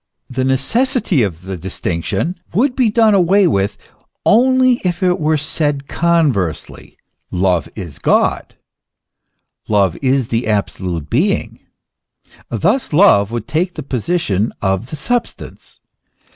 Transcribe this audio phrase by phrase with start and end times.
[0.31, 3.77] The necessity of the distinction would be done away with
[4.25, 6.97] only if it were said conversely:
[7.29, 8.55] Love is God,
[9.67, 11.59] love is the absolute being.
[12.49, 15.81] Thus love would take the position of the substance.